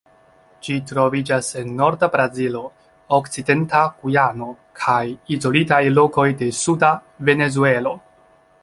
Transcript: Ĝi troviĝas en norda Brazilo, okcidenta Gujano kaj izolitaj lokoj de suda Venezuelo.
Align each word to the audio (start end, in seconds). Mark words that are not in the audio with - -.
Ĝi 0.67 0.75
troviĝas 0.91 1.49
en 1.63 1.75
norda 1.81 2.09
Brazilo, 2.15 2.61
okcidenta 3.19 3.83
Gujano 4.01 4.49
kaj 4.83 5.01
izolitaj 5.37 5.83
lokoj 6.01 6.27
de 6.43 6.51
suda 6.65 6.93
Venezuelo. 7.31 7.97